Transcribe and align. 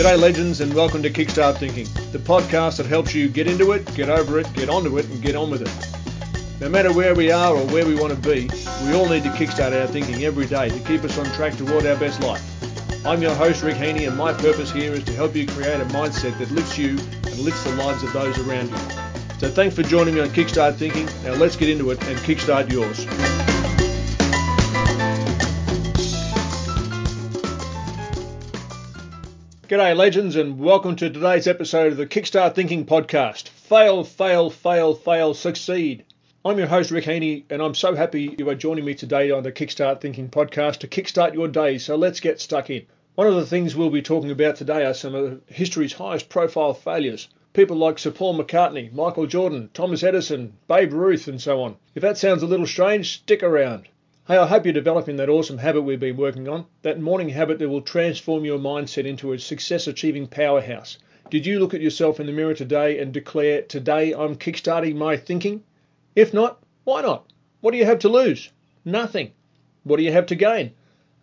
G'day, 0.00 0.18
legends, 0.18 0.62
and 0.62 0.72
welcome 0.72 1.02
to 1.02 1.10
Kickstart 1.10 1.58
Thinking, 1.58 1.84
the 2.10 2.18
podcast 2.18 2.78
that 2.78 2.86
helps 2.86 3.14
you 3.14 3.28
get 3.28 3.46
into 3.46 3.72
it, 3.72 3.84
get 3.94 4.08
over 4.08 4.40
it, 4.40 4.50
get 4.54 4.70
onto 4.70 4.96
it, 4.96 5.04
and 5.04 5.20
get 5.20 5.36
on 5.36 5.50
with 5.50 5.60
it. 5.60 6.58
No 6.58 6.70
matter 6.70 6.90
where 6.90 7.14
we 7.14 7.30
are 7.30 7.54
or 7.54 7.66
where 7.66 7.84
we 7.84 7.94
want 7.94 8.14
to 8.14 8.18
be, 8.18 8.48
we 8.86 8.94
all 8.94 9.06
need 9.06 9.24
to 9.24 9.28
kickstart 9.28 9.78
our 9.78 9.86
thinking 9.86 10.24
every 10.24 10.46
day 10.46 10.70
to 10.70 10.78
keep 10.86 11.04
us 11.04 11.18
on 11.18 11.26
track 11.32 11.54
toward 11.54 11.84
our 11.84 11.96
best 11.96 12.22
life. 12.22 12.42
I'm 13.04 13.20
your 13.20 13.34
host, 13.34 13.62
Rick 13.62 13.76
Heaney, 13.76 14.08
and 14.08 14.16
my 14.16 14.32
purpose 14.32 14.72
here 14.72 14.94
is 14.94 15.04
to 15.04 15.12
help 15.12 15.36
you 15.36 15.46
create 15.46 15.82
a 15.82 15.84
mindset 15.84 16.38
that 16.38 16.50
lifts 16.50 16.78
you 16.78 16.92
and 16.92 17.38
lifts 17.40 17.64
the 17.64 17.74
lives 17.74 18.02
of 18.02 18.10
those 18.14 18.38
around 18.48 18.70
you. 18.70 18.78
So 19.38 19.50
thanks 19.50 19.76
for 19.76 19.82
joining 19.82 20.14
me 20.14 20.22
on 20.22 20.28
Kickstart 20.28 20.76
Thinking. 20.76 21.10
Now 21.24 21.34
let's 21.34 21.56
get 21.56 21.68
into 21.68 21.90
it 21.90 22.02
and 22.04 22.18
kickstart 22.20 22.72
yours. 22.72 23.04
G'day, 29.70 29.96
legends, 29.96 30.34
and 30.34 30.58
welcome 30.58 30.96
to 30.96 31.08
today's 31.08 31.46
episode 31.46 31.92
of 31.92 31.96
the 31.96 32.04
Kickstart 32.04 32.56
Thinking 32.56 32.84
podcast. 32.84 33.50
Fail, 33.50 34.02
fail, 34.02 34.50
fail, 34.50 34.94
fail, 34.94 35.32
succeed. 35.32 36.04
I'm 36.44 36.58
your 36.58 36.66
host, 36.66 36.90
Rick 36.90 37.04
Heaney, 37.04 37.44
and 37.48 37.62
I'm 37.62 37.76
so 37.76 37.94
happy 37.94 38.34
you 38.36 38.50
are 38.50 38.56
joining 38.56 38.84
me 38.84 38.94
today 38.94 39.30
on 39.30 39.44
the 39.44 39.52
Kickstart 39.52 40.00
Thinking 40.00 40.28
podcast 40.28 40.78
to 40.78 40.88
kickstart 40.88 41.34
your 41.34 41.46
day. 41.46 41.78
So 41.78 41.94
let's 41.94 42.18
get 42.18 42.40
stuck 42.40 42.68
in. 42.68 42.86
One 43.14 43.28
of 43.28 43.36
the 43.36 43.46
things 43.46 43.76
we'll 43.76 43.90
be 43.90 44.02
talking 44.02 44.32
about 44.32 44.56
today 44.56 44.84
are 44.84 44.92
some 44.92 45.14
of 45.14 45.40
history's 45.46 45.92
highest 45.92 46.28
profile 46.28 46.74
failures. 46.74 47.28
People 47.52 47.76
like 47.76 48.00
Sir 48.00 48.10
Paul 48.10 48.36
McCartney, 48.36 48.92
Michael 48.92 49.28
Jordan, 49.28 49.70
Thomas 49.72 50.02
Edison, 50.02 50.54
Babe 50.66 50.92
Ruth, 50.92 51.28
and 51.28 51.40
so 51.40 51.62
on. 51.62 51.76
If 51.94 52.02
that 52.02 52.18
sounds 52.18 52.42
a 52.42 52.48
little 52.48 52.66
strange, 52.66 53.20
stick 53.20 53.44
around. 53.44 53.86
Hey, 54.30 54.36
I 54.36 54.46
hope 54.46 54.64
you're 54.64 54.72
developing 54.72 55.16
that 55.16 55.28
awesome 55.28 55.58
habit 55.58 55.82
we've 55.82 55.98
been 55.98 56.16
working 56.16 56.46
on, 56.46 56.66
that 56.82 57.00
morning 57.00 57.30
habit 57.30 57.58
that 57.58 57.68
will 57.68 57.82
transform 57.82 58.44
your 58.44 58.60
mindset 58.60 59.04
into 59.04 59.32
a 59.32 59.38
success 59.40 59.88
achieving 59.88 60.28
powerhouse. 60.28 60.98
Did 61.30 61.46
you 61.46 61.58
look 61.58 61.74
at 61.74 61.80
yourself 61.80 62.20
in 62.20 62.26
the 62.26 62.32
mirror 62.32 62.54
today 62.54 63.00
and 63.00 63.12
declare, 63.12 63.62
Today 63.62 64.12
I'm 64.12 64.36
kickstarting 64.36 64.94
my 64.94 65.16
thinking? 65.16 65.64
If 66.14 66.32
not, 66.32 66.62
why 66.84 67.02
not? 67.02 67.26
What 67.60 67.72
do 67.72 67.78
you 67.78 67.84
have 67.84 67.98
to 67.98 68.08
lose? 68.08 68.50
Nothing. 68.84 69.32
What 69.82 69.96
do 69.96 70.04
you 70.04 70.12
have 70.12 70.26
to 70.26 70.36
gain? 70.36 70.74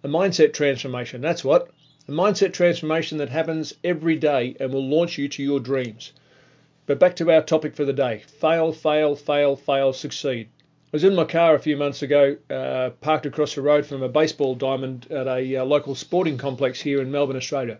A 0.03 0.09
mindset 0.09 0.52
transformation, 0.52 1.22
that's 1.22 1.46
what. 1.46 1.70
A 2.09 2.12
mindset 2.12 2.52
transformation 2.52 3.20
that 3.20 3.30
happens 3.30 3.74
every 3.86 4.18
day 4.18 4.58
and 4.59 4.74
will 4.74 4.86
launch 4.86 5.18
you 5.18 5.30
to 5.30 5.42
your 5.42 5.62
dreams. 5.62 6.12
But 6.86 7.00
back 7.00 7.16
to 7.16 7.31
our 7.31 7.42
topic 7.42 7.74
for 7.74 7.86
the 7.86 7.94
day 7.94 8.24
fail, 8.28 8.74
fail, 8.74 9.16
fail, 9.16 9.56
fail, 9.56 9.94
succeed. 9.94 10.50
I 10.88 10.90
was 10.94 11.04
in 11.04 11.16
my 11.16 11.26
car 11.26 11.54
a 11.54 11.60
few 11.60 11.76
months 11.76 12.02
ago, 12.02 12.38
uh, 12.50 12.92
parked 13.02 13.26
across 13.26 13.56
the 13.56 13.62
road 13.62 13.86
from 13.86 14.02
a 14.02 14.08
baseball 14.08 14.56
diamond 14.56 15.06
at 15.12 15.28
a 15.28 15.58
uh, 15.58 15.66
local 15.66 15.96
sporting 15.96 16.38
complex 16.38 16.80
here 16.80 17.02
in 17.02 17.12
Melbourne, 17.12 17.36
Australia. 17.36 17.78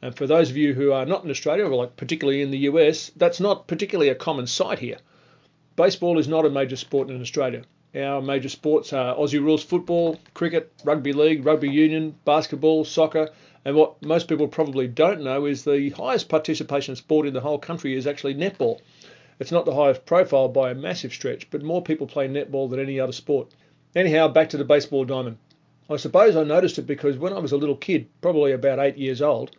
And 0.00 0.14
for 0.14 0.28
those 0.28 0.50
of 0.50 0.56
you 0.56 0.72
who 0.72 0.92
are 0.92 1.04
not 1.04 1.24
in 1.24 1.32
Australia, 1.32 1.64
or 1.64 1.74
like 1.74 1.96
particularly 1.96 2.42
in 2.42 2.52
the 2.52 2.70
US, 2.70 3.10
that's 3.16 3.40
not 3.40 3.66
particularly 3.66 4.08
a 4.08 4.14
common 4.14 4.46
sight 4.46 4.78
here. 4.78 4.98
Baseball 5.74 6.16
is 6.16 6.28
not 6.28 6.46
a 6.46 6.48
major 6.48 6.76
sport 6.76 7.10
in 7.10 7.20
Australia. 7.20 7.64
Our 7.92 8.22
major 8.22 8.48
sports 8.48 8.92
are 8.92 9.16
Aussie 9.16 9.42
rules 9.42 9.64
football, 9.64 10.20
cricket, 10.32 10.70
rugby 10.84 11.12
league, 11.12 11.44
rugby 11.44 11.70
union, 11.70 12.14
basketball, 12.24 12.84
soccer, 12.84 13.30
and 13.64 13.74
what 13.74 14.00
most 14.00 14.28
people 14.28 14.46
probably 14.46 14.86
don't 14.86 15.22
know 15.22 15.46
is 15.46 15.64
the 15.64 15.90
highest 15.90 16.28
participation 16.28 16.94
sport 16.94 17.26
in 17.26 17.34
the 17.34 17.40
whole 17.40 17.58
country 17.58 17.96
is 17.96 18.06
actually 18.06 18.36
netball. 18.36 18.80
It's 19.40 19.52
not 19.52 19.64
the 19.64 19.74
highest 19.74 20.06
profile 20.06 20.48
by 20.48 20.70
a 20.70 20.74
massive 20.74 21.12
stretch, 21.12 21.50
but 21.50 21.62
more 21.62 21.82
people 21.82 22.06
play 22.06 22.28
netball 22.28 22.70
than 22.70 22.78
any 22.78 23.00
other 23.00 23.12
sport. 23.12 23.52
Anyhow, 23.94 24.28
back 24.28 24.48
to 24.50 24.56
the 24.56 24.64
baseball 24.64 25.04
diamond. 25.04 25.38
I 25.90 25.96
suppose 25.96 26.36
I 26.36 26.44
noticed 26.44 26.78
it 26.78 26.86
because 26.86 27.18
when 27.18 27.32
I 27.32 27.38
was 27.40 27.52
a 27.52 27.56
little 27.56 27.76
kid, 27.76 28.06
probably 28.20 28.52
about 28.52 28.78
eight 28.78 28.96
years 28.96 29.20
old, 29.20 29.50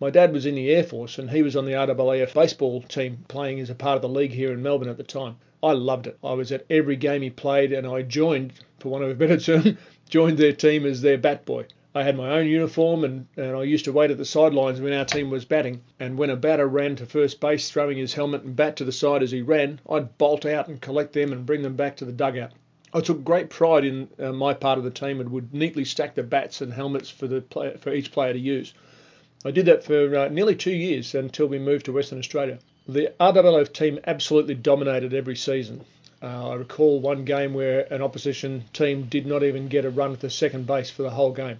my 0.00 0.10
dad 0.10 0.32
was 0.32 0.46
in 0.46 0.54
the 0.54 0.70
Air 0.70 0.82
Force 0.82 1.18
and 1.18 1.30
he 1.30 1.42
was 1.42 1.56
on 1.56 1.66
the 1.66 1.72
RAAF 1.72 2.34
baseball 2.34 2.82
team 2.82 3.24
playing 3.28 3.60
as 3.60 3.70
a 3.70 3.74
part 3.74 3.96
of 3.96 4.02
the 4.02 4.08
league 4.08 4.32
here 4.32 4.52
in 4.52 4.62
Melbourne 4.62 4.88
at 4.88 4.96
the 4.96 5.02
time. 5.02 5.36
I 5.62 5.72
loved 5.72 6.06
it. 6.06 6.18
I 6.22 6.32
was 6.32 6.52
at 6.52 6.64
every 6.70 6.96
game 6.96 7.22
he 7.22 7.30
played 7.30 7.72
and 7.72 7.86
I 7.86 8.02
joined, 8.02 8.52
for 8.78 8.88
want 8.88 9.04
of 9.04 9.10
a 9.10 9.14
better 9.14 9.36
term, 9.62 9.78
joined 10.08 10.38
their 10.38 10.52
team 10.52 10.86
as 10.86 11.02
their 11.02 11.18
bat 11.18 11.44
boy. 11.44 11.66
I 11.98 12.04
had 12.04 12.16
my 12.16 12.30
own 12.30 12.46
uniform 12.46 13.02
and, 13.02 13.26
and 13.36 13.56
I 13.56 13.64
used 13.64 13.86
to 13.86 13.92
wait 13.92 14.12
at 14.12 14.18
the 14.18 14.24
sidelines 14.24 14.80
when 14.80 14.92
our 14.92 15.04
team 15.04 15.30
was 15.30 15.44
batting. 15.44 15.82
And 15.98 16.16
when 16.16 16.30
a 16.30 16.36
batter 16.36 16.68
ran 16.68 16.94
to 16.94 17.06
first 17.06 17.40
base, 17.40 17.72
throwing 17.72 17.98
his 17.98 18.14
helmet 18.14 18.44
and 18.44 18.54
bat 18.54 18.76
to 18.76 18.84
the 18.84 18.92
side 18.92 19.20
as 19.24 19.32
he 19.32 19.42
ran, 19.42 19.80
I'd 19.90 20.16
bolt 20.16 20.46
out 20.46 20.68
and 20.68 20.80
collect 20.80 21.12
them 21.12 21.32
and 21.32 21.44
bring 21.44 21.62
them 21.62 21.74
back 21.74 21.96
to 21.96 22.04
the 22.04 22.12
dugout. 22.12 22.52
I 22.94 23.00
took 23.00 23.24
great 23.24 23.50
pride 23.50 23.84
in 23.84 24.08
uh, 24.16 24.30
my 24.30 24.54
part 24.54 24.78
of 24.78 24.84
the 24.84 24.92
team 24.92 25.18
and 25.18 25.32
would 25.32 25.52
neatly 25.52 25.84
stack 25.84 26.14
the 26.14 26.22
bats 26.22 26.60
and 26.60 26.72
helmets 26.72 27.10
for 27.10 27.26
the 27.26 27.40
play, 27.40 27.76
for 27.80 27.92
each 27.92 28.12
player 28.12 28.32
to 28.32 28.38
use. 28.38 28.74
I 29.44 29.50
did 29.50 29.66
that 29.66 29.82
for 29.82 30.16
uh, 30.16 30.28
nearly 30.28 30.54
two 30.54 30.70
years 30.70 31.16
until 31.16 31.48
we 31.48 31.58
moved 31.58 31.86
to 31.86 31.92
Western 31.92 32.20
Australia. 32.20 32.60
The 32.86 33.12
RAAF 33.18 33.72
team 33.72 33.98
absolutely 34.06 34.54
dominated 34.54 35.14
every 35.14 35.34
season. 35.34 35.84
Uh, 36.22 36.50
I 36.50 36.54
recall 36.54 37.00
one 37.00 37.24
game 37.24 37.54
where 37.54 37.92
an 37.92 38.02
opposition 38.02 38.66
team 38.72 39.08
did 39.08 39.26
not 39.26 39.42
even 39.42 39.66
get 39.66 39.84
a 39.84 39.90
run 39.90 40.12
at 40.12 40.20
the 40.20 40.30
second 40.30 40.68
base 40.68 40.90
for 40.90 41.02
the 41.02 41.10
whole 41.10 41.32
game. 41.32 41.58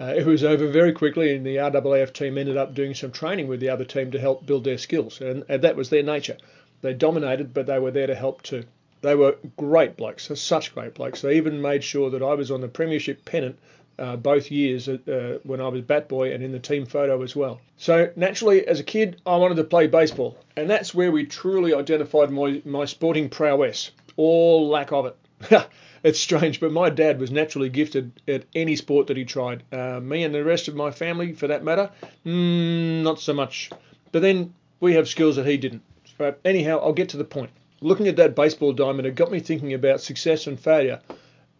Uh, 0.00 0.14
it 0.16 0.24
was 0.24 0.44
over 0.44 0.68
very 0.68 0.92
quickly, 0.92 1.34
and 1.34 1.44
the 1.44 1.56
RAAF 1.56 2.12
team 2.12 2.38
ended 2.38 2.56
up 2.56 2.74
doing 2.74 2.94
some 2.94 3.10
training 3.10 3.48
with 3.48 3.58
the 3.60 3.68
other 3.68 3.84
team 3.84 4.12
to 4.12 4.20
help 4.20 4.46
build 4.46 4.64
their 4.64 4.78
skills, 4.78 5.20
and, 5.20 5.44
and 5.48 5.62
that 5.62 5.76
was 5.76 5.90
their 5.90 6.02
nature. 6.02 6.36
They 6.82 6.94
dominated, 6.94 7.52
but 7.52 7.66
they 7.66 7.80
were 7.80 7.90
there 7.90 8.06
to 8.06 8.14
help 8.14 8.42
too. 8.42 8.64
They 9.00 9.14
were 9.14 9.36
great 9.56 9.96
blokes, 9.96 10.30
such 10.40 10.74
great 10.74 10.94
blokes. 10.94 11.20
They 11.20 11.36
even 11.36 11.60
made 11.60 11.82
sure 11.82 12.10
that 12.10 12.22
I 12.22 12.34
was 12.34 12.50
on 12.50 12.60
the 12.60 12.68
premiership 12.68 13.24
pennant 13.24 13.58
uh, 13.98 14.16
both 14.16 14.50
years 14.50 14.88
uh, 14.88 15.38
when 15.42 15.60
I 15.60 15.68
was 15.68 15.82
bat 15.82 16.08
boy 16.08 16.32
and 16.32 16.42
in 16.42 16.52
the 16.52 16.58
team 16.58 16.86
photo 16.86 17.22
as 17.22 17.34
well. 17.34 17.60
So 17.76 18.10
naturally, 18.16 18.66
as 18.66 18.80
a 18.80 18.84
kid, 18.84 19.20
I 19.26 19.36
wanted 19.36 19.56
to 19.56 19.64
play 19.64 19.88
baseball, 19.88 20.36
and 20.56 20.70
that's 20.70 20.94
where 20.94 21.10
we 21.10 21.26
truly 21.26 21.74
identified 21.74 22.30
my, 22.30 22.62
my 22.64 22.84
sporting 22.84 23.28
prowess, 23.28 23.90
or 24.16 24.62
lack 24.62 24.92
of 24.92 25.06
it. 25.06 25.16
it's 26.02 26.20
strange, 26.20 26.60
but 26.60 26.72
my 26.72 26.90
dad 26.90 27.20
was 27.20 27.30
naturally 27.30 27.68
gifted 27.68 28.12
at 28.26 28.44
any 28.54 28.76
sport 28.76 29.06
that 29.06 29.16
he 29.16 29.24
tried. 29.24 29.62
Uh, 29.72 30.00
me 30.00 30.24
and 30.24 30.34
the 30.34 30.44
rest 30.44 30.68
of 30.68 30.74
my 30.74 30.90
family, 30.90 31.32
for 31.32 31.46
that 31.48 31.64
matter, 31.64 31.90
mm, 32.24 33.02
not 33.02 33.20
so 33.20 33.32
much. 33.32 33.70
But 34.12 34.22
then 34.22 34.54
we 34.80 34.94
have 34.94 35.08
skills 35.08 35.36
that 35.36 35.46
he 35.46 35.56
didn't. 35.56 35.82
But 36.16 36.40
anyhow, 36.44 36.78
I'll 36.78 36.92
get 36.92 37.10
to 37.10 37.16
the 37.16 37.24
point. 37.24 37.50
Looking 37.80 38.08
at 38.08 38.16
that 38.16 38.34
baseball 38.34 38.72
diamond, 38.72 39.06
it 39.06 39.14
got 39.14 39.30
me 39.30 39.38
thinking 39.38 39.72
about 39.72 40.00
success 40.00 40.46
and 40.46 40.58
failure 40.58 41.00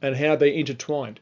and 0.03 0.17
how 0.17 0.35
they 0.35 0.55
intertwined. 0.55 1.21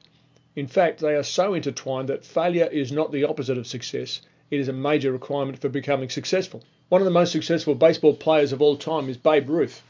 In 0.54 0.66
fact, 0.66 1.00
they 1.00 1.14
are 1.14 1.22
so 1.22 1.52
intertwined 1.52 2.08
that 2.08 2.24
failure 2.24 2.68
is 2.72 2.90
not 2.90 3.12
the 3.12 3.24
opposite 3.24 3.58
of 3.58 3.66
success. 3.66 4.22
It 4.50 4.60
is 4.60 4.68
a 4.68 4.72
major 4.72 5.12
requirement 5.12 5.58
for 5.58 5.68
becoming 5.68 6.08
successful. 6.08 6.62
One 6.88 7.02
of 7.02 7.04
the 7.04 7.10
most 7.10 7.32
successful 7.32 7.74
baseball 7.74 8.14
players 8.14 8.52
of 8.52 8.62
all 8.62 8.76
time 8.76 9.10
is 9.10 9.18
Babe 9.18 9.50
Ruth. 9.50 9.82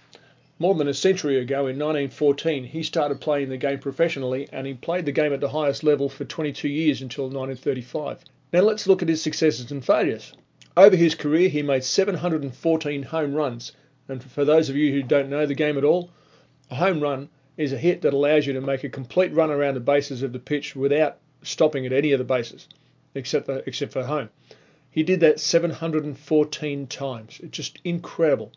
More 0.59 0.75
than 0.75 0.89
a 0.89 0.94
century 0.94 1.39
ago, 1.39 1.67
in 1.67 1.78
1914, 1.78 2.65
he 2.65 2.83
started 2.83 3.21
playing 3.21 3.50
the 3.50 3.59
game 3.59 3.78
professionally 3.78 4.49
and 4.50 4.67
he 4.67 4.72
played 4.72 5.05
the 5.05 5.12
game 5.12 5.34
at 5.34 5.41
the 5.41 5.50
highest 5.50 5.84
level 5.84 6.09
for 6.09 6.25
22 6.25 6.67
years 6.67 7.03
until 7.03 7.25
1935. 7.25 8.25
Now 8.55 8.61
let's 8.61 8.87
look 8.87 9.03
at 9.03 9.09
his 9.11 9.21
successes 9.21 9.71
and 9.71 9.84
failures. 9.84 10.33
Over 10.75 10.97
his 10.97 11.15
career, 11.15 11.50
he 11.50 11.61
made 11.61 11.84
714 11.84 13.03
home 13.03 13.34
runs. 13.34 13.72
And 14.09 14.25
for 14.25 14.47
those 14.47 14.71
of 14.71 14.77
you 14.77 14.93
who 14.93 15.03
don't 15.03 15.28
know 15.28 15.45
the 15.45 15.55
game 15.55 15.77
at 15.77 15.84
all, 15.84 16.09
a 16.71 16.77
home 16.77 17.00
run 17.00 17.28
is 17.59 17.75
a 17.75 17.78
hit 17.78 18.00
that 18.00 18.15
allows 18.15 18.47
you 18.47 18.55
to 18.55 18.62
make 18.62 18.83
a 18.83 18.89
complete 18.89 19.34
run 19.34 19.50
around 19.50 19.75
the 19.75 19.81
bases 19.81 20.22
of 20.22 20.33
the 20.33 20.39
pitch 20.39 20.75
without 20.75 21.19
stopping 21.43 21.84
at 21.84 21.93
any 21.93 22.12
of 22.12 22.19
the 22.19 22.25
bases, 22.25 22.66
except 23.15 23.45
for, 23.45 23.62
except 23.66 23.93
for 23.93 24.05
home. 24.05 24.31
He 24.91 25.03
did 25.03 25.21
that 25.21 25.39
714 25.39 26.87
times. 26.87 27.41
It's 27.43 27.55
just 27.55 27.78
incredible 27.84 28.53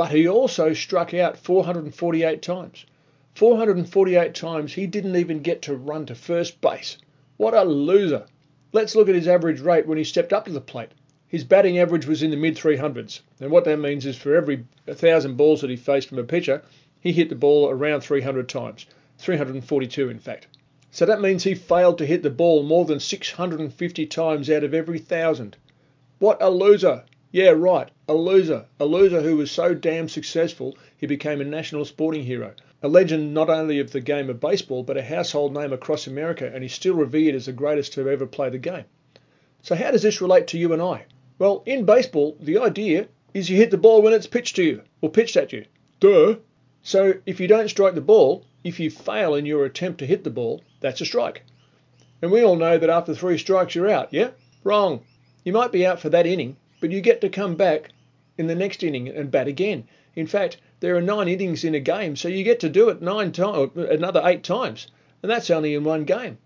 but 0.00 0.12
he 0.12 0.26
also 0.26 0.72
struck 0.72 1.12
out 1.12 1.36
448 1.36 2.40
times. 2.40 2.86
448 3.34 4.34
times 4.34 4.72
he 4.72 4.86
didn't 4.86 5.14
even 5.14 5.42
get 5.42 5.60
to 5.60 5.76
run 5.76 6.06
to 6.06 6.14
first 6.14 6.58
base. 6.62 6.96
What 7.36 7.52
a 7.52 7.64
loser. 7.64 8.24
Let's 8.72 8.96
look 8.96 9.10
at 9.10 9.14
his 9.14 9.28
average 9.28 9.60
rate 9.60 9.86
when 9.86 9.98
he 9.98 10.04
stepped 10.04 10.32
up 10.32 10.46
to 10.46 10.52
the 10.52 10.60
plate. 10.62 10.88
His 11.28 11.44
batting 11.44 11.78
average 11.78 12.06
was 12.06 12.22
in 12.22 12.30
the 12.30 12.38
mid 12.38 12.56
300s, 12.56 13.20
and 13.40 13.50
what 13.50 13.66
that 13.66 13.76
means 13.76 14.06
is 14.06 14.16
for 14.16 14.34
every 14.34 14.64
1,000 14.86 15.36
balls 15.36 15.60
that 15.60 15.68
he 15.68 15.76
faced 15.76 16.08
from 16.08 16.18
a 16.18 16.24
pitcher, 16.24 16.62
he 16.98 17.12
hit 17.12 17.28
the 17.28 17.34
ball 17.34 17.68
around 17.68 18.00
300 18.00 18.48
times. 18.48 18.86
342, 19.18 20.08
in 20.08 20.18
fact. 20.18 20.46
So 20.90 21.04
that 21.04 21.20
means 21.20 21.44
he 21.44 21.54
failed 21.54 21.98
to 21.98 22.06
hit 22.06 22.22
the 22.22 22.30
ball 22.30 22.62
more 22.62 22.86
than 22.86 23.00
650 23.00 24.06
times 24.06 24.48
out 24.48 24.64
of 24.64 24.72
every 24.72 24.96
1,000. 24.96 25.58
What 26.20 26.38
a 26.40 26.48
loser! 26.48 27.04
Yeah, 27.32 27.50
right. 27.50 27.88
A 28.08 28.14
loser. 28.14 28.66
A 28.80 28.84
loser 28.84 29.20
who 29.20 29.36
was 29.36 29.52
so 29.52 29.72
damn 29.72 30.08
successful 30.08 30.76
he 30.96 31.06
became 31.06 31.40
a 31.40 31.44
national 31.44 31.84
sporting 31.84 32.24
hero. 32.24 32.54
A 32.82 32.88
legend 32.88 33.32
not 33.32 33.48
only 33.48 33.78
of 33.78 33.92
the 33.92 34.00
game 34.00 34.28
of 34.28 34.40
baseball, 34.40 34.82
but 34.82 34.96
a 34.96 35.02
household 35.02 35.54
name 35.54 35.72
across 35.72 36.08
America, 36.08 36.50
and 36.52 36.64
he's 36.64 36.74
still 36.74 36.94
revered 36.94 37.36
as 37.36 37.46
the 37.46 37.52
greatest 37.52 37.92
to 37.92 38.08
ever 38.08 38.26
play 38.26 38.50
the 38.50 38.58
game. 38.58 38.84
So, 39.62 39.76
how 39.76 39.92
does 39.92 40.02
this 40.02 40.20
relate 40.20 40.48
to 40.48 40.58
you 40.58 40.72
and 40.72 40.82
I? 40.82 41.04
Well, 41.38 41.62
in 41.66 41.84
baseball, 41.84 42.36
the 42.40 42.58
idea 42.58 43.06
is 43.32 43.48
you 43.48 43.56
hit 43.56 43.70
the 43.70 43.78
ball 43.78 44.02
when 44.02 44.12
it's 44.12 44.26
pitched 44.26 44.56
to 44.56 44.64
you, 44.64 44.82
or 45.00 45.08
pitched 45.08 45.36
at 45.36 45.52
you. 45.52 45.66
Duh. 46.00 46.36
So, 46.82 47.14
if 47.26 47.38
you 47.38 47.46
don't 47.46 47.68
strike 47.68 47.94
the 47.94 48.00
ball, 48.00 48.44
if 48.64 48.80
you 48.80 48.90
fail 48.90 49.36
in 49.36 49.46
your 49.46 49.64
attempt 49.66 50.00
to 50.00 50.06
hit 50.06 50.24
the 50.24 50.30
ball, 50.30 50.64
that's 50.80 51.00
a 51.00 51.06
strike. 51.06 51.44
And 52.22 52.32
we 52.32 52.42
all 52.42 52.56
know 52.56 52.76
that 52.76 52.90
after 52.90 53.14
three 53.14 53.38
strikes, 53.38 53.76
you're 53.76 53.88
out, 53.88 54.12
yeah? 54.12 54.30
Wrong. 54.64 55.02
You 55.44 55.52
might 55.52 55.70
be 55.70 55.86
out 55.86 56.00
for 56.00 56.08
that 56.08 56.26
inning, 56.26 56.56
but 56.80 56.90
you 56.90 57.00
get 57.00 57.20
to 57.20 57.28
come 57.28 57.54
back 57.54 57.90
in 58.36 58.46
the 58.46 58.54
next 58.54 58.82
inning 58.82 59.08
and 59.08 59.30
bat 59.30 59.46
again. 59.46 59.84
In 60.16 60.26
fact, 60.26 60.56
there 60.80 60.96
are 60.96 61.02
nine 61.02 61.28
innings 61.28 61.62
in 61.62 61.74
a 61.74 61.80
game, 61.80 62.16
so 62.16 62.26
you 62.26 62.42
get 62.42 62.58
to 62.60 62.68
do 62.68 62.88
it 62.88 63.02
nine 63.02 63.32
times, 63.32 63.76
another 63.76 64.22
eight 64.24 64.42
times, 64.42 64.86
and 65.22 65.30
that's 65.30 65.50
only 65.50 65.74
in 65.74 65.84
one 65.84 66.04
game. 66.04 66.38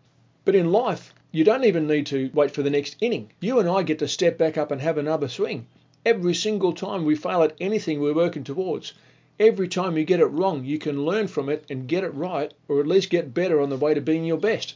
But 0.45 0.55
in 0.55 0.73
life, 0.73 1.15
you 1.31 1.45
don't 1.45 1.65
even 1.65 1.87
need 1.87 2.07
to 2.07 2.31
wait 2.35 2.51
for 2.51 2.63
the 2.63 2.71
next 2.71 2.97
inning. 3.01 3.31
You 3.41 3.59
and 3.59 3.69
I 3.69 3.83
get 3.83 4.01
to 4.01 4.09
step 4.09 4.37
back 4.37 4.59
up 4.59 4.71
and 4.71 4.81
have 4.81 4.99
another 4.99 5.29
swing. 5.29 5.67
Every 6.05 6.35
single 6.35 6.73
time 6.73 7.05
we 7.05 7.17
fail 7.17 7.43
at 7.43 7.57
anything 7.61 8.01
we're 8.01 8.13
working 8.13 8.45
towards, 8.45 8.93
every 9.41 9.69
time 9.69 9.97
you 9.97 10.05
get 10.05 10.21
it 10.21 10.27
wrong, 10.27 10.65
you 10.65 10.79
can 10.79 11.05
learn 11.05 11.29
from 11.29 11.49
it 11.49 11.65
and 11.71 11.89
get 11.89 12.05
it 12.05 12.15
right, 12.15 12.53
or 12.69 12.81
at 12.81 12.87
least 12.87 13.11
get 13.11 13.35
better 13.35 13.61
on 13.61 13.71
the 13.71 13.77
way 13.77 13.95
to 13.95 14.01
being 14.01 14.25
your 14.25 14.37
best. 14.37 14.75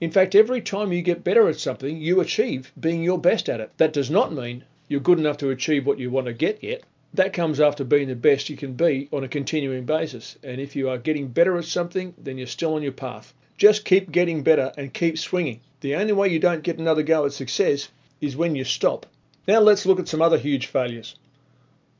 In 0.00 0.10
fact, 0.10 0.34
every 0.34 0.62
time 0.62 0.94
you 0.94 1.02
get 1.02 1.22
better 1.22 1.46
at 1.46 1.60
something, 1.60 1.98
you 1.98 2.20
achieve 2.20 2.72
being 2.80 3.02
your 3.02 3.18
best 3.18 3.50
at 3.50 3.60
it. 3.60 3.70
That 3.76 3.92
does 3.92 4.10
not 4.10 4.32
mean 4.32 4.64
you're 4.88 4.98
good 4.98 5.18
enough 5.18 5.36
to 5.38 5.50
achieve 5.50 5.86
what 5.86 5.98
you 5.98 6.10
want 6.10 6.26
to 6.26 6.32
get 6.32 6.64
yet. 6.64 6.84
That 7.12 7.34
comes 7.34 7.60
after 7.60 7.84
being 7.84 8.08
the 8.08 8.14
best 8.14 8.48
you 8.48 8.56
can 8.56 8.72
be 8.72 9.08
on 9.12 9.24
a 9.24 9.28
continuing 9.28 9.84
basis. 9.84 10.38
And 10.42 10.58
if 10.58 10.74
you 10.74 10.88
are 10.88 10.96
getting 10.96 11.28
better 11.28 11.58
at 11.58 11.66
something, 11.66 12.14
then 12.16 12.38
you're 12.38 12.46
still 12.46 12.74
on 12.74 12.82
your 12.82 12.92
path. 12.92 13.34
Just 13.58 13.84
keep 13.84 14.10
getting 14.10 14.42
better 14.42 14.72
and 14.78 14.94
keep 14.94 15.18
swinging. 15.18 15.60
The 15.80 15.96
only 15.96 16.14
way 16.14 16.28
you 16.28 16.38
don't 16.38 16.62
get 16.62 16.78
another 16.78 17.02
go 17.02 17.26
at 17.26 17.34
success 17.34 17.88
is 18.22 18.36
when 18.36 18.54
you 18.54 18.64
stop. 18.64 19.04
Now 19.46 19.60
let's 19.60 19.84
look 19.84 20.00
at 20.00 20.08
some 20.08 20.22
other 20.22 20.38
huge 20.38 20.68
failures. 20.68 21.14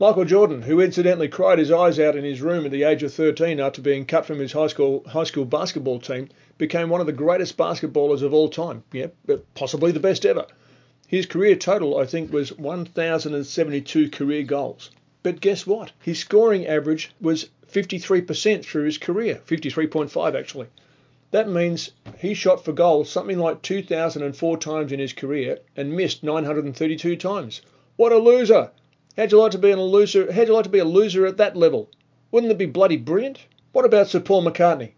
Michael 0.00 0.25
Jordan, 0.25 0.62
who 0.62 0.81
incidentally 0.81 1.29
cried 1.29 1.58
his 1.58 1.70
eyes 1.70 2.00
out 2.00 2.17
in 2.17 2.25
his 2.25 2.41
room 2.41 2.64
at 2.64 2.70
the 2.70 2.85
age 2.85 3.02
of 3.02 3.12
13 3.12 3.61
after 3.61 3.82
being 3.82 4.06
cut 4.06 4.25
from 4.25 4.38
his 4.38 4.52
high 4.52 4.69
school 4.69 5.05
high 5.06 5.25
school 5.25 5.44
basketball 5.44 6.00
team, 6.00 6.31
became 6.56 6.88
one 6.88 7.02
of 7.02 7.06
the 7.06 7.12
greatest 7.12 7.58
basketballers 7.58 8.23
of 8.23 8.32
all 8.32 8.49
time. 8.49 8.82
Yeah, 8.93 9.08
possibly 9.55 9.93
the 9.93 10.00
best 10.00 10.25
ever. 10.25 10.47
His 11.06 11.26
career 11.26 11.55
total, 11.55 11.99
I 11.99 12.06
think, 12.06 12.32
was 12.32 12.56
1,072 12.56 14.08
career 14.08 14.43
goals. 14.43 14.88
But 15.23 15.43
guess 15.43 15.67
what? 15.67 15.93
His 16.00 16.19
scoring 16.19 16.67
average 16.67 17.11
was 17.20 17.50
53% 17.70 18.64
through 18.64 18.85
his 18.85 18.96
career, 18.96 19.43
53.5 19.46 20.35
actually. 20.35 20.69
That 21.31 21.46
means 21.46 21.91
he 22.17 22.32
shot 22.32 22.64
for 22.64 22.73
goals 22.73 23.11
something 23.11 23.38
like 23.38 23.61
2,004 23.61 24.56
times 24.56 24.93
in 24.93 24.99
his 24.99 25.12
career 25.12 25.58
and 25.76 25.94
missed 25.94 26.23
932 26.25 27.17
times. 27.17 27.61
What 27.96 28.12
a 28.12 28.17
loser! 28.17 28.70
How'd 29.16 29.32
you 29.32 29.38
like 29.38 29.50
to 29.52 29.58
be 29.58 29.72
a 29.72 29.76
loser? 29.76 30.32
How'd 30.32 30.46
you 30.46 30.54
like 30.54 30.64
to 30.64 30.70
be 30.70 30.78
a 30.78 30.84
loser 30.84 31.26
at 31.26 31.36
that 31.38 31.56
level? 31.56 31.90
Wouldn't 32.30 32.52
it 32.52 32.58
be 32.58 32.66
bloody 32.66 32.96
brilliant? 32.96 33.40
What 33.72 33.84
about 33.84 34.08
Sir 34.08 34.20
Paul 34.20 34.44
McCartney? 34.44 34.92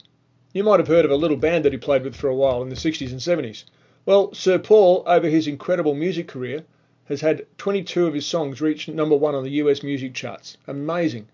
You 0.52 0.64
might 0.64 0.80
have 0.80 0.88
heard 0.88 1.06
of 1.06 1.10
a 1.10 1.16
little 1.16 1.38
band 1.38 1.64
that 1.64 1.72
he 1.72 1.78
played 1.78 2.04
with 2.04 2.14
for 2.14 2.28
a 2.28 2.34
while 2.34 2.62
in 2.62 2.68
the 2.68 2.76
60s 2.76 3.10
and 3.10 3.20
70s. 3.20 3.64
Well, 4.04 4.34
Sir 4.34 4.58
Paul, 4.58 5.02
over 5.06 5.28
his 5.28 5.46
incredible 5.46 5.94
music 5.94 6.28
career, 6.28 6.64
has 7.06 7.22
had 7.22 7.46
22 7.56 8.06
of 8.06 8.12
his 8.12 8.26
songs 8.26 8.60
reach 8.60 8.86
number 8.86 9.16
one 9.16 9.34
on 9.34 9.44
the 9.44 9.50
US 9.62 9.82
music 9.82 10.12
charts. 10.12 10.58
Amazing. 10.66 11.28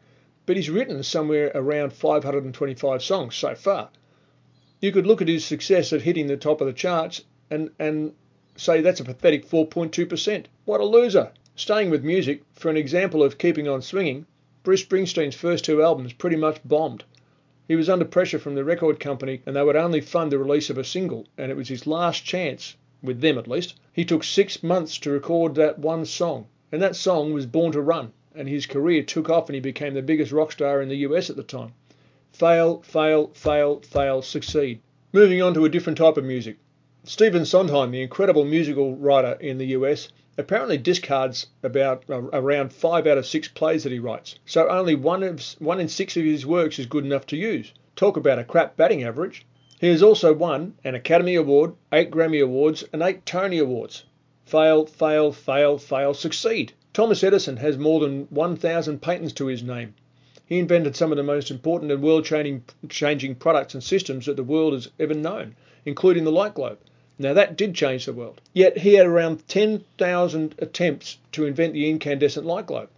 But 0.47 0.55
he's 0.55 0.71
written 0.71 1.03
somewhere 1.03 1.51
around 1.57 1.93
525 1.93 3.03
songs 3.03 3.35
so 3.35 3.57
far. 3.57 3.91
You 4.81 4.93
could 4.93 5.07
look 5.07 5.21
at 5.21 5.27
his 5.27 5.45
success 5.45 5.93
at 5.93 6.03
hitting 6.03 6.29
the 6.29 6.37
top 6.37 6.61
of 6.61 6.69
the 6.69 6.73
charts 6.73 7.23
and, 7.51 7.71
and 7.81 8.13
say 8.57 8.81
that's 8.81 9.01
a 9.01 9.05
pathetic 9.05 9.49
4.2%. 9.49 10.47
What 10.65 10.81
a 10.81 10.85
loser. 10.85 11.33
Staying 11.59 11.91
with 11.91 12.05
music, 12.05 12.43
for 12.53 12.71
an 12.71 12.77
example 12.77 13.21
of 13.21 13.37
keeping 13.37 13.67
on 13.67 13.83
swinging, 13.83 14.27
Bruce 14.63 14.85
Springsteen's 14.85 15.35
first 15.35 15.65
two 15.65 15.83
albums 15.83 16.13
pretty 16.13 16.37
much 16.37 16.61
bombed. 16.65 17.03
He 17.67 17.75
was 17.75 17.89
under 17.89 18.05
pressure 18.05 18.39
from 18.39 18.55
the 18.55 18.63
record 18.63 19.01
company 19.01 19.43
and 19.45 19.57
they 19.57 19.63
would 19.65 19.75
only 19.75 20.01
fund 20.01 20.31
the 20.31 20.39
release 20.39 20.71
of 20.71 20.79
a 20.79 20.85
single, 20.85 21.27
and 21.37 21.51
it 21.51 21.57
was 21.57 21.67
his 21.67 21.85
last 21.85 22.25
chance, 22.25 22.77
with 23.03 23.21
them 23.21 23.37
at 23.37 23.49
least. 23.49 23.75
He 23.93 24.05
took 24.05 24.23
six 24.23 24.63
months 24.63 24.99
to 24.99 25.11
record 25.11 25.57
that 25.57 25.81
one 25.81 26.05
song, 26.05 26.47
and 26.71 26.81
that 26.81 26.95
song 26.95 27.33
was 27.33 27.45
Born 27.45 27.73
to 27.73 27.83
Run, 27.83 28.13
and 28.37 28.49
his 28.49 28.65
career 28.65 29.03
took 29.03 29.29
off 29.29 29.49
and 29.49 29.57
he 29.57 29.61
became 29.61 29.95
the 29.95 30.01
biggest 30.01 30.31
rock 30.31 30.53
star 30.53 30.81
in 30.81 30.89
the 30.89 30.99
US 31.09 31.29
at 31.29 31.35
the 31.35 31.43
time. 31.43 31.73
Fail, 32.31 32.83
fail, 32.83 33.33
fail, 33.35 33.81
fail, 33.81 34.23
succeed. 34.23 34.81
Moving 35.13 35.43
on 35.43 35.55
to 35.55 35.65
a 35.65 35.69
different 35.69 35.99
type 35.99 36.19
of 36.19 36.25
music. 36.25 36.59
Stephen 37.03 37.45
Sondheim, 37.45 37.91
the 37.91 38.03
incredible 38.03 38.45
musical 38.45 38.95
writer 38.95 39.37
in 39.41 39.59
the 39.59 39.67
US, 39.67 40.09
apparently 40.39 40.79
discards 40.79 41.49
about 41.65 42.05
uh, 42.09 42.23
around 42.33 42.73
five 42.73 43.09
out 43.09 43.19
of 43.19 43.27
six 43.27 43.49
plays 43.49 43.83
that 43.83 43.93
he 43.93 43.99
writes. 43.99 44.39
So 44.47 44.69
only 44.69 44.95
one 44.95 45.25
of 45.25 45.43
one 45.59 45.81
in 45.81 45.89
six 45.89 46.17
of 46.17 46.25
his 46.25 46.47
works 46.47 46.79
is 46.79 46.87
good 46.87 47.05
enough 47.05 47.27
to 47.27 47.37
use. 47.37 47.73
Talk 47.97 48.17
about 48.17 48.39
a 48.39 48.45
crap 48.45 48.77
batting 48.77 49.03
average. 49.03 49.45
He 49.81 49.89
has 49.89 50.03
also 50.03 50.33
won 50.33 50.75
an 50.85 50.95
Academy 50.95 51.35
Award, 51.35 51.75
eight 51.93 52.13
Grammy 52.13 52.41
Awards, 52.43 52.85
and 52.93 53.03
eight 53.03 53.27
Tony 53.27 53.59
Awards. 53.59 54.05
Fail, 54.45 54.87
fail, 54.87 55.33
fail, 55.33 55.77
fail, 55.77 56.15
succeed. 56.15 56.73
Thomas 56.93 57.23
Edison 57.23 57.57
has 57.59 57.77
more 57.77 58.01
than 58.01 58.27
1,000 58.31 59.03
patents 59.03 59.33
to 59.35 59.47
his 59.47 59.63
name. 59.63 59.95
He 60.47 60.59
invented 60.59 60.97
some 60.97 61.13
of 61.13 61.17
the 61.17 61.23
most 61.23 61.51
important 61.51 61.93
and 61.93 62.03
world 62.03 62.25
changing 62.25 63.35
products 63.35 63.75
and 63.75 63.85
systems 63.85 64.27
that 64.27 64.37
the 64.37 64.43
world 64.43 64.73
has 64.73 64.89
ever 64.99 65.15
known, 65.15 65.57
including 65.85 66.25
the 66.25 66.33
light 66.33 66.55
globe. 66.55 66.79
Now 67.21 67.33
that 67.33 67.57
did 67.57 67.75
change 67.75 68.07
the 68.07 68.13
world. 68.13 68.41
Yet 68.53 68.79
he 68.79 68.95
had 68.95 69.07
around 69.07 69.49
10,000 69.49 70.55
attempts 70.59 71.17
to 71.33 71.47
invent 71.47 71.73
the 71.73 71.91
incandescent 71.91 72.47
light 72.47 72.67
globe. 72.67 72.91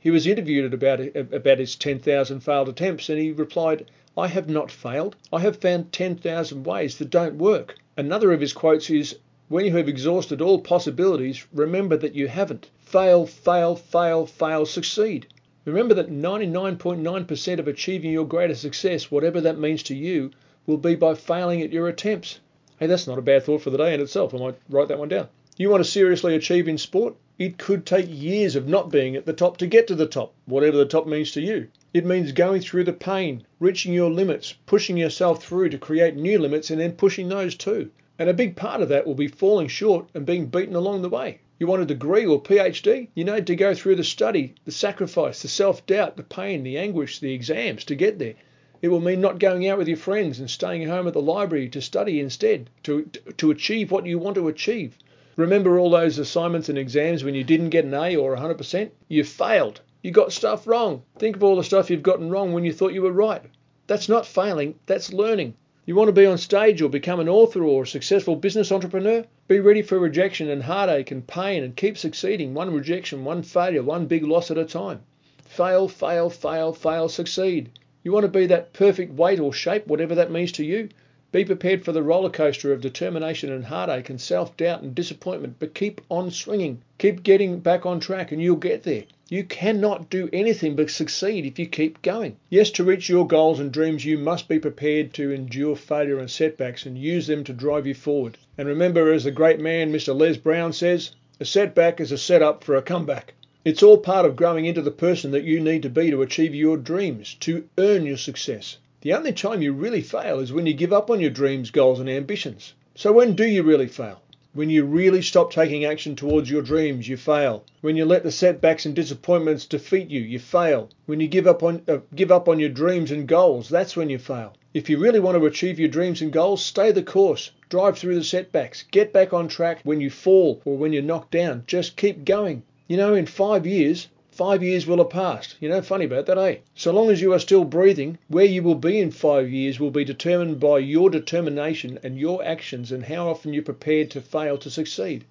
He 0.00 0.10
was 0.10 0.26
interviewed 0.26 0.74
about, 0.74 0.98
about 1.14 1.58
his 1.60 1.76
10,000 1.76 2.40
failed 2.40 2.68
attempts 2.68 3.08
and 3.08 3.20
he 3.20 3.30
replied, 3.30 3.86
I 4.16 4.26
have 4.26 4.48
not 4.48 4.72
failed. 4.72 5.14
I 5.32 5.38
have 5.42 5.58
found 5.58 5.92
10,000 5.92 6.64
ways 6.64 6.98
that 6.98 7.10
don't 7.10 7.38
work. 7.38 7.76
Another 7.96 8.32
of 8.32 8.40
his 8.40 8.52
quotes 8.52 8.90
is, 8.90 9.14
When 9.48 9.64
you 9.64 9.76
have 9.76 9.88
exhausted 9.88 10.40
all 10.40 10.60
possibilities, 10.60 11.46
remember 11.52 11.96
that 11.98 12.16
you 12.16 12.26
haven't. 12.26 12.70
Fail, 12.80 13.26
fail, 13.26 13.76
fail, 13.76 14.26
fail, 14.26 14.66
succeed. 14.66 15.28
Remember 15.64 15.94
that 15.94 16.10
99.9% 16.10 17.58
of 17.60 17.68
achieving 17.68 18.10
your 18.10 18.26
greatest 18.26 18.62
success, 18.62 19.12
whatever 19.12 19.40
that 19.40 19.60
means 19.60 19.84
to 19.84 19.94
you, 19.94 20.32
will 20.66 20.78
be 20.78 20.96
by 20.96 21.14
failing 21.14 21.62
at 21.62 21.72
your 21.72 21.86
attempts. 21.86 22.40
Hey, 22.78 22.86
that's 22.86 23.08
not 23.08 23.18
a 23.18 23.22
bad 23.22 23.42
thought 23.42 23.62
for 23.62 23.70
the 23.70 23.78
day 23.78 23.92
in 23.92 24.00
itself. 24.00 24.32
I 24.32 24.38
might 24.38 24.54
write 24.68 24.86
that 24.86 25.00
one 25.00 25.08
down. 25.08 25.26
You 25.56 25.68
want 25.68 25.84
to 25.84 25.90
seriously 25.90 26.36
achieve 26.36 26.68
in 26.68 26.78
sport? 26.78 27.16
It 27.36 27.58
could 27.58 27.84
take 27.84 28.06
years 28.08 28.54
of 28.54 28.68
not 28.68 28.92
being 28.92 29.16
at 29.16 29.26
the 29.26 29.32
top 29.32 29.56
to 29.56 29.66
get 29.66 29.88
to 29.88 29.96
the 29.96 30.06
top, 30.06 30.32
whatever 30.46 30.76
the 30.76 30.86
top 30.86 31.04
means 31.04 31.32
to 31.32 31.40
you. 31.40 31.66
It 31.92 32.06
means 32.06 32.30
going 32.30 32.60
through 32.60 32.84
the 32.84 32.92
pain, 32.92 33.44
reaching 33.58 33.92
your 33.92 34.10
limits, 34.10 34.54
pushing 34.66 34.96
yourself 34.96 35.42
through 35.42 35.70
to 35.70 35.78
create 35.78 36.14
new 36.14 36.38
limits, 36.38 36.70
and 36.70 36.80
then 36.80 36.92
pushing 36.92 37.28
those 37.28 37.56
too. 37.56 37.90
And 38.16 38.30
a 38.30 38.34
big 38.34 38.54
part 38.54 38.80
of 38.80 38.88
that 38.90 39.04
will 39.04 39.16
be 39.16 39.26
falling 39.26 39.66
short 39.66 40.06
and 40.14 40.24
being 40.24 40.46
beaten 40.46 40.76
along 40.76 41.02
the 41.02 41.08
way. 41.08 41.40
You 41.58 41.66
want 41.66 41.82
a 41.82 41.86
degree 41.86 42.24
or 42.24 42.40
PhD? 42.40 43.08
You 43.16 43.24
need 43.24 43.48
to 43.48 43.56
go 43.56 43.74
through 43.74 43.96
the 43.96 44.04
study, 44.04 44.54
the 44.64 44.70
sacrifice, 44.70 45.42
the 45.42 45.48
self 45.48 45.84
doubt, 45.86 46.16
the 46.16 46.22
pain, 46.22 46.62
the 46.62 46.78
anguish, 46.78 47.18
the 47.18 47.34
exams 47.34 47.82
to 47.86 47.96
get 47.96 48.20
there. 48.20 48.34
It 48.80 48.88
will 48.88 49.00
mean 49.00 49.20
not 49.20 49.40
going 49.40 49.66
out 49.66 49.78
with 49.78 49.88
your 49.88 49.96
friends 49.96 50.38
and 50.38 50.48
staying 50.48 50.86
home 50.86 51.08
at 51.08 51.12
the 51.12 51.20
library 51.20 51.68
to 51.70 51.80
study 51.80 52.20
instead, 52.20 52.70
to, 52.84 53.10
to 53.36 53.50
achieve 53.50 53.90
what 53.90 54.06
you 54.06 54.20
want 54.20 54.36
to 54.36 54.46
achieve. 54.46 54.96
Remember 55.34 55.78
all 55.78 55.90
those 55.90 56.18
assignments 56.18 56.68
and 56.68 56.78
exams 56.78 57.24
when 57.24 57.34
you 57.34 57.42
didn't 57.42 57.70
get 57.70 57.84
an 57.84 57.94
A 57.94 58.14
or 58.14 58.36
100%? 58.36 58.90
You 59.08 59.24
failed. 59.24 59.80
You 60.02 60.12
got 60.12 60.32
stuff 60.32 60.66
wrong. 60.66 61.02
Think 61.18 61.34
of 61.34 61.42
all 61.42 61.56
the 61.56 61.64
stuff 61.64 61.90
you've 61.90 62.02
gotten 62.04 62.30
wrong 62.30 62.52
when 62.52 62.64
you 62.64 62.72
thought 62.72 62.92
you 62.92 63.02
were 63.02 63.12
right. 63.12 63.42
That's 63.88 64.08
not 64.08 64.26
failing, 64.26 64.76
that's 64.86 65.12
learning. 65.12 65.54
You 65.84 65.96
want 65.96 66.08
to 66.08 66.12
be 66.12 66.26
on 66.26 66.38
stage 66.38 66.80
or 66.80 66.88
become 66.88 67.18
an 67.18 67.28
author 67.28 67.64
or 67.64 67.82
a 67.82 67.86
successful 67.86 68.36
business 68.36 68.70
entrepreneur? 68.70 69.24
Be 69.48 69.58
ready 69.58 69.82
for 69.82 69.98
rejection 69.98 70.50
and 70.50 70.62
heartache 70.62 71.10
and 71.10 71.26
pain 71.26 71.64
and 71.64 71.74
keep 71.74 71.98
succeeding 71.98 72.54
one 72.54 72.72
rejection, 72.72 73.24
one 73.24 73.42
failure, 73.42 73.82
one 73.82 74.06
big 74.06 74.22
loss 74.22 74.50
at 74.50 74.58
a 74.58 74.64
time. 74.64 75.00
Fail, 75.42 75.88
fail, 75.88 76.30
fail, 76.30 76.72
fail, 76.72 77.08
succeed. 77.08 77.70
You 78.04 78.12
want 78.12 78.24
to 78.24 78.28
be 78.28 78.46
that 78.46 78.72
perfect 78.72 79.14
weight 79.14 79.40
or 79.40 79.52
shape, 79.52 79.86
whatever 79.86 80.14
that 80.14 80.30
means 80.30 80.52
to 80.52 80.64
you? 80.64 80.88
Be 81.30 81.44
prepared 81.44 81.84
for 81.84 81.92
the 81.92 82.02
roller 82.02 82.30
coaster 82.30 82.72
of 82.72 82.80
determination 82.80 83.52
and 83.52 83.66
heartache 83.66 84.08
and 84.08 84.20
self 84.20 84.56
doubt 84.56 84.80
and 84.80 84.94
disappointment, 84.94 85.56
but 85.58 85.74
keep 85.74 86.00
on 86.08 86.30
swinging. 86.30 86.80
Keep 86.96 87.22
getting 87.22 87.60
back 87.60 87.84
on 87.84 88.00
track 88.00 88.32
and 88.32 88.40
you'll 88.40 88.56
get 88.56 88.84
there. 88.84 89.04
You 89.28 89.44
cannot 89.44 90.08
do 90.08 90.30
anything 90.32 90.74
but 90.74 90.90
succeed 90.90 91.44
if 91.44 91.58
you 91.58 91.66
keep 91.66 92.00
going. 92.00 92.36
Yes, 92.48 92.70
to 92.70 92.84
reach 92.84 93.10
your 93.10 93.26
goals 93.26 93.60
and 93.60 93.70
dreams, 93.70 94.06
you 94.06 94.16
must 94.16 94.48
be 94.48 94.58
prepared 94.58 95.12
to 95.14 95.30
endure 95.30 95.76
failure 95.76 96.18
and 96.18 96.30
setbacks 96.30 96.86
and 96.86 96.96
use 96.96 97.26
them 97.26 97.44
to 97.44 97.52
drive 97.52 97.86
you 97.86 97.92
forward. 97.94 98.38
And 98.56 98.66
remember, 98.66 99.12
as 99.12 99.24
the 99.24 99.30
great 99.30 99.60
man 99.60 99.92
Mr. 99.92 100.16
Les 100.16 100.38
Brown 100.38 100.72
says, 100.72 101.10
a 101.40 101.44
setback 101.44 102.00
is 102.00 102.10
a 102.10 102.16
setup 102.16 102.64
for 102.64 102.74
a 102.76 102.80
comeback. 102.80 103.34
It's 103.64 103.82
all 103.82 103.98
part 103.98 104.24
of 104.24 104.36
growing 104.36 104.66
into 104.66 104.82
the 104.82 104.92
person 104.92 105.32
that 105.32 105.42
you 105.42 105.58
need 105.58 105.82
to 105.82 105.90
be 105.90 106.10
to 106.10 106.22
achieve 106.22 106.54
your 106.54 106.76
dreams, 106.76 107.34
to 107.40 107.64
earn 107.76 108.06
your 108.06 108.16
success. 108.16 108.78
The 109.00 109.12
only 109.12 109.32
time 109.32 109.62
you 109.62 109.72
really 109.72 110.00
fail 110.00 110.38
is 110.38 110.52
when 110.52 110.64
you 110.64 110.72
give 110.72 110.92
up 110.92 111.10
on 111.10 111.18
your 111.18 111.30
dreams, 111.30 111.72
goals, 111.72 111.98
and 111.98 112.08
ambitions. 112.08 112.74
So, 112.94 113.12
when 113.12 113.34
do 113.34 113.44
you 113.44 113.64
really 113.64 113.88
fail? 113.88 114.22
When 114.54 114.70
you 114.70 114.84
really 114.84 115.22
stop 115.22 115.52
taking 115.52 115.84
action 115.84 116.14
towards 116.14 116.48
your 116.48 116.62
dreams, 116.62 117.08
you 117.08 117.16
fail. 117.16 117.64
When 117.80 117.96
you 117.96 118.04
let 118.04 118.22
the 118.22 118.30
setbacks 118.30 118.86
and 118.86 118.94
disappointments 118.94 119.66
defeat 119.66 120.08
you, 120.08 120.20
you 120.20 120.38
fail. 120.38 120.88
When 121.06 121.18
you 121.18 121.26
give 121.26 121.48
up 121.48 121.64
on 121.64 121.82
uh, 121.88 121.98
give 122.14 122.30
up 122.30 122.48
on 122.48 122.60
your 122.60 122.68
dreams 122.68 123.10
and 123.10 123.26
goals, 123.26 123.68
that's 123.68 123.96
when 123.96 124.08
you 124.08 124.18
fail. 124.18 124.54
If 124.72 124.88
you 124.88 124.98
really 124.98 125.18
want 125.18 125.36
to 125.36 125.46
achieve 125.46 125.80
your 125.80 125.88
dreams 125.88 126.22
and 126.22 126.32
goals, 126.32 126.64
stay 126.64 126.92
the 126.92 127.02
course. 127.02 127.50
Drive 127.68 127.98
through 127.98 128.14
the 128.14 128.22
setbacks. 128.22 128.84
Get 128.92 129.12
back 129.12 129.32
on 129.32 129.48
track 129.48 129.80
when 129.82 130.00
you 130.00 130.10
fall 130.10 130.62
or 130.64 130.76
when 130.76 130.92
you're 130.92 131.02
knocked 131.02 131.32
down. 131.32 131.64
Just 131.66 131.96
keep 131.96 132.24
going. 132.24 132.62
You 132.88 132.96
know, 132.96 133.14
in 133.14 133.26
5 133.26 133.66
years, 133.66 134.08
Five 134.38 134.62
years 134.62 134.86
will 134.86 134.98
have 134.98 135.10
passed. 135.10 135.56
You 135.58 135.68
know, 135.68 135.82
funny 135.82 136.04
about 136.04 136.26
that, 136.26 136.38
eh? 136.38 136.58
So 136.76 136.92
long 136.92 137.10
as 137.10 137.20
you 137.20 137.32
are 137.32 137.40
still 137.40 137.64
breathing, 137.64 138.18
where 138.28 138.44
you 138.44 138.62
will 138.62 138.76
be 138.76 139.00
in 139.00 139.10
five 139.10 139.50
years 139.50 139.80
will 139.80 139.90
be 139.90 140.04
determined 140.04 140.60
by 140.60 140.78
your 140.78 141.10
determination 141.10 141.98
and 142.04 142.16
your 142.16 142.44
actions 142.44 142.92
and 142.92 143.06
how 143.06 143.28
often 143.28 143.52
you're 143.52 143.64
prepared 143.64 144.12
to 144.12 144.20
fail 144.20 144.56
to 144.58 144.70
succeed. 144.70 145.24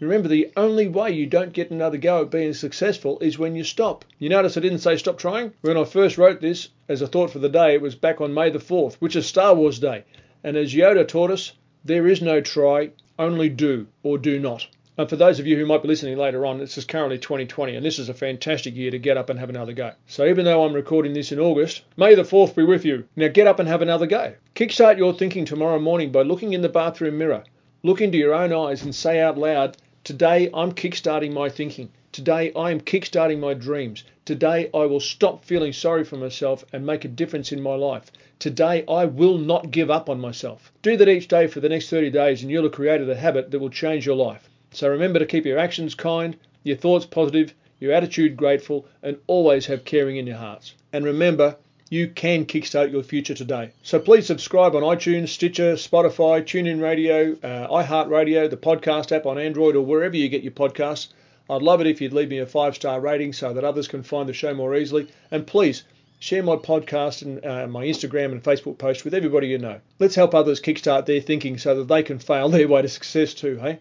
Remember, 0.00 0.26
the 0.26 0.50
only 0.56 0.88
way 0.88 1.12
you 1.12 1.26
don't 1.26 1.52
get 1.52 1.70
another 1.70 1.96
go 1.96 2.22
at 2.22 2.32
being 2.32 2.54
successful 2.54 3.20
is 3.20 3.38
when 3.38 3.54
you 3.54 3.62
stop. 3.62 4.04
You 4.18 4.30
notice 4.30 4.56
I 4.56 4.62
didn't 4.62 4.80
say 4.80 4.96
stop 4.96 5.16
trying? 5.16 5.52
When 5.60 5.76
I 5.76 5.84
first 5.84 6.18
wrote 6.18 6.40
this 6.40 6.70
as 6.88 7.00
a 7.00 7.06
thought 7.06 7.30
for 7.30 7.38
the 7.38 7.48
day, 7.48 7.74
it 7.74 7.80
was 7.80 7.94
back 7.94 8.20
on 8.20 8.34
May 8.34 8.50
the 8.50 8.58
4th, 8.58 8.94
which 8.94 9.14
is 9.14 9.26
Star 9.26 9.54
Wars 9.54 9.78
Day. 9.78 10.02
And 10.42 10.56
as 10.56 10.74
Yoda 10.74 11.06
taught 11.06 11.30
us, 11.30 11.52
there 11.84 12.08
is 12.08 12.20
no 12.20 12.40
try, 12.40 12.90
only 13.16 13.48
do 13.48 13.86
or 14.02 14.18
do 14.18 14.40
not. 14.40 14.66
And 14.98 15.08
for 15.08 15.14
those 15.14 15.38
of 15.38 15.46
you 15.46 15.56
who 15.56 15.64
might 15.64 15.82
be 15.82 15.86
listening 15.86 16.18
later 16.18 16.44
on, 16.44 16.58
this 16.58 16.76
is 16.76 16.84
currently 16.84 17.18
2020, 17.18 17.76
and 17.76 17.86
this 17.86 18.00
is 18.00 18.08
a 18.08 18.14
fantastic 18.14 18.74
year 18.74 18.90
to 18.90 18.98
get 18.98 19.16
up 19.16 19.30
and 19.30 19.38
have 19.38 19.48
another 19.48 19.72
go. 19.72 19.92
So 20.08 20.26
even 20.26 20.44
though 20.44 20.64
I'm 20.64 20.72
recording 20.72 21.12
this 21.12 21.30
in 21.30 21.38
August, 21.38 21.82
May 21.96 22.16
the 22.16 22.24
4th 22.24 22.56
be 22.56 22.64
with 22.64 22.84
you. 22.84 23.04
Now 23.14 23.28
get 23.28 23.46
up 23.46 23.60
and 23.60 23.68
have 23.68 23.80
another 23.80 24.08
go. 24.08 24.34
Kickstart 24.56 24.98
your 24.98 25.14
thinking 25.14 25.44
tomorrow 25.44 25.78
morning 25.78 26.10
by 26.10 26.22
looking 26.22 26.52
in 26.52 26.62
the 26.62 26.68
bathroom 26.68 27.16
mirror. 27.16 27.44
Look 27.84 28.00
into 28.00 28.18
your 28.18 28.34
own 28.34 28.52
eyes 28.52 28.82
and 28.82 28.92
say 28.92 29.20
out 29.20 29.38
loud, 29.38 29.76
Today 30.02 30.50
I'm 30.52 30.72
kickstarting 30.72 31.32
my 31.32 31.48
thinking. 31.48 31.90
Today 32.10 32.52
I 32.56 32.72
am 32.72 32.80
kickstarting 32.80 33.38
my 33.38 33.54
dreams. 33.54 34.02
Today 34.24 34.68
I 34.74 34.86
will 34.86 34.98
stop 34.98 35.44
feeling 35.44 35.72
sorry 35.72 36.02
for 36.02 36.16
myself 36.16 36.64
and 36.72 36.84
make 36.84 37.04
a 37.04 37.08
difference 37.08 37.52
in 37.52 37.62
my 37.62 37.76
life. 37.76 38.10
Today 38.40 38.82
I 38.88 39.04
will 39.04 39.38
not 39.38 39.70
give 39.70 39.92
up 39.92 40.10
on 40.10 40.18
myself. 40.20 40.72
Do 40.82 40.96
that 40.96 41.08
each 41.08 41.28
day 41.28 41.46
for 41.46 41.60
the 41.60 41.68
next 41.68 41.88
30 41.88 42.10
days 42.10 42.42
and 42.42 42.50
you'll 42.50 42.64
have 42.64 42.72
created 42.72 43.08
a 43.08 43.14
habit 43.14 43.52
that 43.52 43.60
will 43.60 43.70
change 43.70 44.04
your 44.04 44.16
life. 44.16 44.50
So 44.70 44.88
remember 44.88 45.18
to 45.18 45.26
keep 45.26 45.46
your 45.46 45.58
actions 45.58 45.94
kind, 45.94 46.36
your 46.62 46.76
thoughts 46.76 47.06
positive, 47.06 47.54
your 47.80 47.92
attitude 47.92 48.36
grateful, 48.36 48.86
and 49.02 49.16
always 49.26 49.66
have 49.66 49.84
caring 49.84 50.16
in 50.16 50.26
your 50.26 50.36
hearts. 50.36 50.74
And 50.92 51.04
remember, 51.04 51.56
you 51.90 52.08
can 52.08 52.44
kickstart 52.44 52.92
your 52.92 53.02
future 53.02 53.34
today. 53.34 53.70
So 53.82 53.98
please 53.98 54.26
subscribe 54.26 54.74
on 54.74 54.82
iTunes, 54.82 55.28
Stitcher, 55.28 55.74
Spotify, 55.74 56.42
TuneIn 56.42 56.82
Radio, 56.82 57.32
uh, 57.42 57.68
iHeartRadio, 57.68 58.50
the 58.50 58.56
podcast 58.56 59.10
app 59.10 59.24
on 59.26 59.38
Android, 59.38 59.74
or 59.74 59.84
wherever 59.84 60.16
you 60.16 60.28
get 60.28 60.42
your 60.42 60.52
podcasts. 60.52 61.08
I'd 61.48 61.62
love 61.62 61.80
it 61.80 61.86
if 61.86 62.00
you'd 62.02 62.12
leave 62.12 62.28
me 62.28 62.38
a 62.38 62.46
five 62.46 62.74
star 62.74 63.00
rating 63.00 63.32
so 63.32 63.54
that 63.54 63.64
others 63.64 63.88
can 63.88 64.02
find 64.02 64.28
the 64.28 64.34
show 64.34 64.52
more 64.52 64.76
easily. 64.76 65.08
And 65.30 65.46
please 65.46 65.84
share 66.18 66.42
my 66.42 66.56
podcast 66.56 67.22
and 67.22 67.44
uh, 67.44 67.66
my 67.68 67.86
Instagram 67.86 68.32
and 68.32 68.42
Facebook 68.42 68.76
post 68.76 69.04
with 69.04 69.14
everybody 69.14 69.48
you 69.48 69.58
know. 69.58 69.80
Let's 69.98 70.14
help 70.14 70.34
others 70.34 70.60
kickstart 70.60 71.06
their 71.06 71.20
thinking 71.22 71.56
so 71.56 71.74
that 71.76 71.88
they 71.88 72.02
can 72.02 72.18
fail 72.18 72.50
their 72.50 72.68
way 72.68 72.82
to 72.82 72.88
success 72.88 73.32
too, 73.32 73.56
hey? 73.56 73.78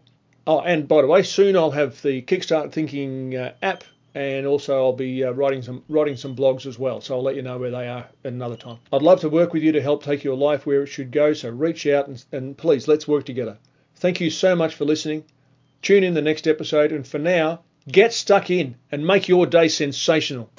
Oh, 0.47 0.61
and 0.61 0.87
by 0.87 1.01
the 1.01 1.07
way, 1.07 1.23
soon 1.23 1.57
I'll 1.57 1.71
have 1.71 2.01
the 2.01 2.21
Kickstart 2.21 2.71
Thinking 2.71 3.35
uh, 3.35 3.53
app, 3.61 3.83
and 4.15 4.47
also 4.47 4.77
I'll 4.77 4.93
be 4.93 5.25
uh, 5.25 5.31
writing 5.31 5.61
some 5.61 5.83
writing 5.89 6.15
some 6.15 6.37
blogs 6.37 6.65
as 6.65 6.79
well. 6.79 7.01
So 7.01 7.15
I'll 7.15 7.21
let 7.21 7.35
you 7.35 7.41
know 7.41 7.57
where 7.57 7.69
they 7.69 7.89
are 7.89 8.07
another 8.23 8.55
time. 8.55 8.77
I'd 8.93 9.01
love 9.01 9.19
to 9.21 9.29
work 9.29 9.51
with 9.51 9.61
you 9.61 9.73
to 9.73 9.81
help 9.81 10.03
take 10.03 10.23
your 10.23 10.37
life 10.37 10.65
where 10.65 10.83
it 10.83 10.87
should 10.87 11.11
go. 11.11 11.33
So 11.33 11.49
reach 11.49 11.85
out 11.85 12.07
and, 12.07 12.23
and 12.31 12.57
please 12.57 12.87
let's 12.87 13.09
work 13.09 13.25
together. 13.25 13.57
Thank 13.97 14.21
you 14.21 14.29
so 14.29 14.55
much 14.55 14.75
for 14.75 14.85
listening. 14.85 15.25
Tune 15.81 16.05
in 16.05 16.13
the 16.13 16.21
next 16.21 16.47
episode, 16.47 16.93
and 16.93 17.05
for 17.05 17.19
now, 17.19 17.59
get 17.91 18.13
stuck 18.13 18.49
in 18.49 18.75
and 18.89 19.05
make 19.05 19.27
your 19.27 19.45
day 19.45 19.67
sensational. 19.67 20.49